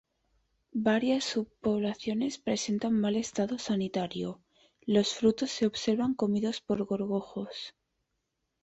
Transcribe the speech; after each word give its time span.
Varias 0.87 1.23
subpoblaciones 1.25 2.39
presentan 2.39 2.99
mal 2.99 3.15
estado 3.15 3.59
sanitario: 3.59 4.41
Los 4.83 5.13
frutos 5.13 5.51
se 5.51 5.67
observan 5.67 6.15
comidos 6.15 6.59
por 6.59 6.83
gorgojos. 6.85 7.75